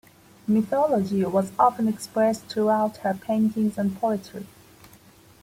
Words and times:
Mythology 0.47 1.23
was 1.25 1.51
often 1.59 1.87
expressed 1.87 2.45
throughout 2.47 2.97
her 2.97 3.13
paintings 3.13 3.77
and 3.77 3.95
poetry. 3.99 4.47